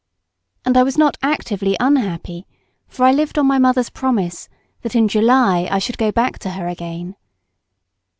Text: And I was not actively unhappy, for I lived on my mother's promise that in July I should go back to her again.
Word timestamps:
And 0.65 0.77
I 0.77 0.81
was 0.81 0.97
not 0.97 1.15
actively 1.21 1.77
unhappy, 1.79 2.47
for 2.87 3.05
I 3.05 3.11
lived 3.11 3.37
on 3.37 3.45
my 3.45 3.59
mother's 3.59 3.91
promise 3.91 4.49
that 4.81 4.95
in 4.95 5.07
July 5.07 5.67
I 5.69 5.77
should 5.77 5.99
go 5.99 6.11
back 6.11 6.39
to 6.39 6.49
her 6.49 6.67
again. 6.67 7.15